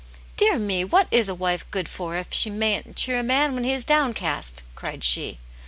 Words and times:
"Dear 0.35 0.57
me, 0.57 0.83
what 0.83 1.07
is 1.11 1.29
a 1.29 1.35
wife 1.35 1.63
good 1.69 1.87
for 1.87 2.17
if 2.17 2.33
she 2.33 2.49
mayn't 2.49 2.95
cheer 2.95 3.19
a 3.19 3.23
man 3.23 3.53
when 3.53 3.63
he 3.65 3.71
is 3.71 3.85
downcast?'* 3.85 4.63
cried 4.75 5.03
she. 5.03 5.37